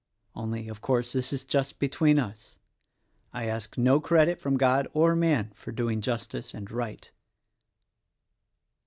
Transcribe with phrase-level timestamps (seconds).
[0.33, 2.57] Only, of course, this is between us.
[3.33, 7.11] I ask no credit from God or man for doing justice and right."